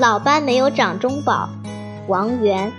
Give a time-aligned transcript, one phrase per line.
[0.00, 1.50] 老班没有掌中宝，
[2.08, 2.72] 王源。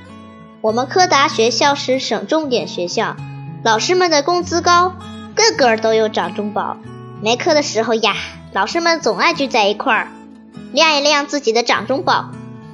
[0.60, 3.16] 我们柯达学校是省重点学校，
[3.64, 4.96] 老师们的工资高，
[5.36, 6.78] 个个都有掌中宝。
[7.22, 8.16] 没课的时候呀，
[8.54, 10.08] 老师们总爱聚在一块儿，
[10.74, 12.32] 亮一亮自己的掌中宝。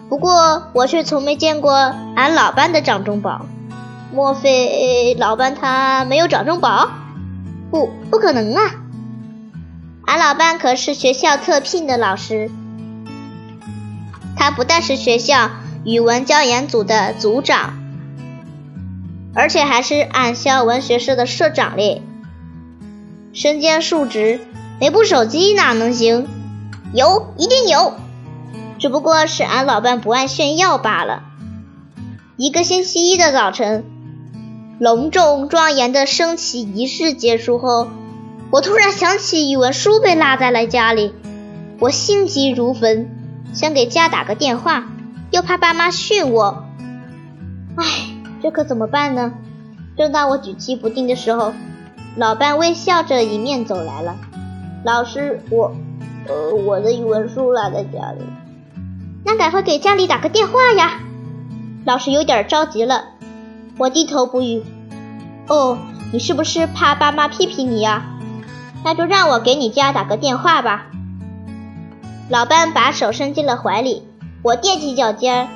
[0.07, 3.45] 不过我却从没见过俺老班的掌中宝。
[4.14, 6.89] 莫非老班他没有掌中宝？
[7.70, 8.61] 不，不可能啊！
[10.05, 12.50] 俺老班可是学校特聘的老师。
[14.38, 15.49] 他不但是学校
[15.83, 17.73] 语文教研组的组长，
[19.33, 22.01] 而且还是俺校文学社的社长嘞。
[23.33, 24.39] 身兼数职，
[24.79, 26.28] 没部手机哪能行？
[26.93, 27.93] 有，一定有，
[28.79, 31.23] 只不过是俺老伴不爱炫耀罢了。
[32.36, 33.83] 一个星期一的早晨，
[34.80, 37.89] 隆重庄严的升旗仪式结束后，
[38.52, 41.14] 我突然想起语文书被落在了家里，
[41.80, 43.17] 我心急如焚。
[43.53, 44.86] 想给家打个电话，
[45.31, 46.64] 又怕爸妈训我。
[47.75, 47.86] 唉，
[48.42, 49.34] 这可怎么办呢？
[49.98, 51.53] 正当我举棋不定的时候，
[52.16, 54.16] 老伴微笑着迎面走来了。
[54.84, 55.75] 老师，我，
[56.28, 58.22] 呃，我的语文书落在家里。
[59.25, 61.00] 那赶快给家里打个电话呀！
[61.84, 63.06] 老师有点着急了。
[63.78, 64.64] 我低头不语。
[65.48, 65.78] 哦，
[66.12, 68.06] 你是不是怕爸妈批评你呀？
[68.84, 70.88] 那就让我给你家打个电话吧。
[72.30, 74.06] 老班把手伸进了怀里，
[74.44, 75.47] 我踮起脚尖，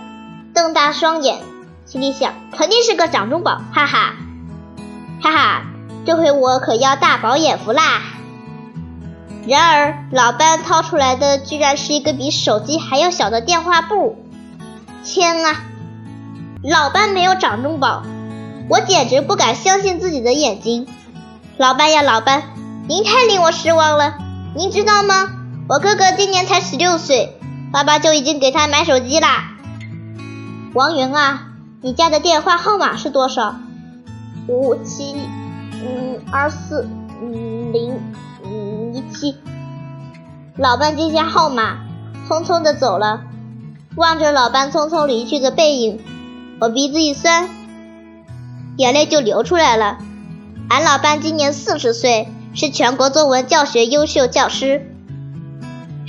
[0.54, 1.40] 瞪大双眼，
[1.86, 4.14] 心里想：肯定是个掌中宝，哈哈，
[5.22, 5.62] 哈哈，
[6.06, 8.02] 这回我可要大饱眼福啦！
[9.46, 14.24] 然而，老班掏出来的居然是一个比手机还要小的电话簿。
[15.04, 15.64] 天啊，
[16.64, 18.04] 老班没有掌中宝，
[18.70, 20.88] 我简直不敢相信自己的眼睛！
[21.58, 22.44] 老班呀，老班，
[22.88, 24.14] 您太令我失望了，
[24.56, 25.34] 您知道吗？
[25.72, 27.40] 我哥哥今年才十六岁，
[27.72, 29.54] 爸爸就已经给他买手机啦。
[30.74, 31.48] 王云啊，
[31.82, 33.56] 你家的电话号码是多少？
[34.50, 35.16] 五七
[35.72, 36.86] 嗯二四
[37.22, 37.98] 嗯零
[38.44, 39.38] 嗯一七。
[40.58, 41.78] 老伴记下号码，
[42.28, 43.22] 匆匆的走了。
[43.96, 46.02] 望着老伴匆匆离去的背影，
[46.60, 47.50] 我鼻子一酸，
[48.76, 50.00] 眼泪就流出来了。
[50.68, 54.91] 俺老伴今年四十岁，是全国作文教学优秀教师。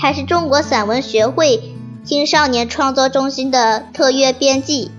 [0.02, 4.90] 还是中国散文学会青少年创作中心的特约编辑，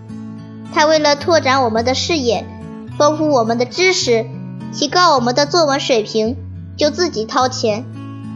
[0.73, 2.45] 他为了拓展我们的视野，
[2.97, 4.25] 丰富我们的知识，
[4.73, 6.37] 提高我们的作文水平，
[6.77, 7.83] 就自己掏钱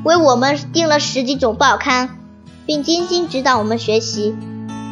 [0.04, 2.18] 为我们订了十几种报刊，
[2.66, 4.36] 并精心指导我们学习。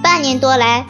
[0.01, 0.85] 半年多来，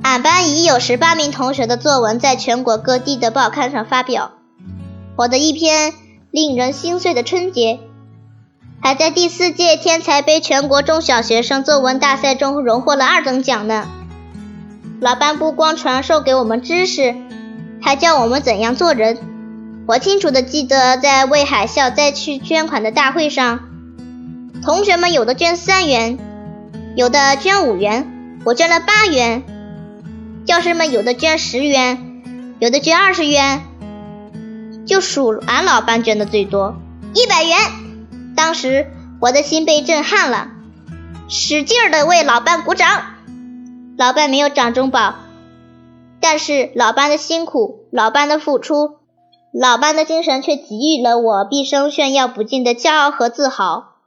[0.00, 4.30] 俺班已有十八名同学的作文在全国各地的报刊上发表。
[5.16, 5.92] 我的一篇
[6.30, 7.80] 令人心碎的春节。
[8.82, 13.86] 还在第四届天才杯全国中小学生作文大赛中荣获了二等奖呢。
[15.00, 17.14] 老班不光传授给我们知识，
[17.82, 19.18] 还教我们怎样做人。
[19.86, 23.60] 我清楚的记得，在为海啸灾区捐款的大会上，
[24.62, 26.18] 同学们有的捐三元，
[26.96, 29.42] 有的捐五元，我捐了八元。
[30.46, 32.22] 教师们有的捐十元，
[32.58, 33.62] 有的捐二十元，
[34.86, 36.76] 就数俺老班捐的最多，
[37.14, 37.56] 一百元。
[38.42, 38.86] 当时
[39.20, 40.48] 我的心被震撼了，
[41.28, 42.88] 使劲儿的为老伴鼓掌。
[43.98, 45.14] 老伴没有掌中宝，
[46.22, 48.96] 但是老伴的辛苦、老伴的付出、
[49.52, 53.99] 老伴的精神却给予了我毕生炫耀不尽的骄傲和自豪。